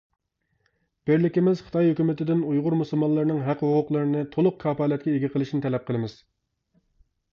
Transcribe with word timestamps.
بىرلىكىمىز 1.09 1.59
خىتاي 1.65 1.91
ھۆكۈمىتىدىن 1.91 2.41
ئۇيغۇر 2.53 2.77
مۇسۇلمانلىرىنىڭ 2.79 3.43
ھەق-ھوقۇقلىرىنى 3.49 4.25
تولۇق 4.37 4.57
كاپالەتكە 4.65 5.15
ئىگە 5.17 5.31
قىلىشىنى 5.35 5.67
تەلەپ 5.67 5.87
قىلىمىز. 5.91 6.17